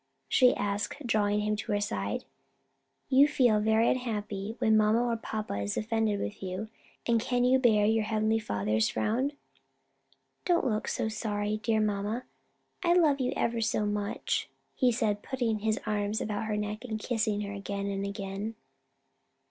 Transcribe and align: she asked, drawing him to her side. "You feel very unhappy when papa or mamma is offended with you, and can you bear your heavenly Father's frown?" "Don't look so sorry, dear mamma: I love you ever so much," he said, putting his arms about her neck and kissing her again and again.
she 0.27 0.55
asked, 0.55 0.95
drawing 1.05 1.41
him 1.41 1.55
to 1.55 1.71
her 1.73 1.79
side. 1.79 2.23
"You 3.07 3.27
feel 3.27 3.59
very 3.59 3.87
unhappy 3.87 4.55
when 4.57 4.75
papa 4.75 4.93
or 4.97 5.21
mamma 5.31 5.61
is 5.63 5.77
offended 5.77 6.19
with 6.19 6.41
you, 6.41 6.69
and 7.05 7.21
can 7.21 7.43
you 7.43 7.59
bear 7.59 7.85
your 7.85 8.05
heavenly 8.05 8.39
Father's 8.39 8.89
frown?" 8.89 9.33
"Don't 10.43 10.65
look 10.65 10.87
so 10.87 11.07
sorry, 11.07 11.57
dear 11.57 11.79
mamma: 11.81 12.25
I 12.81 12.93
love 12.93 13.19
you 13.19 13.31
ever 13.35 13.61
so 13.61 13.85
much," 13.85 14.49
he 14.73 14.91
said, 14.91 15.21
putting 15.21 15.59
his 15.59 15.79
arms 15.85 16.19
about 16.19 16.45
her 16.45 16.57
neck 16.57 16.83
and 16.83 16.99
kissing 16.99 17.41
her 17.41 17.53
again 17.53 17.85
and 17.85 18.03
again. 18.03 18.55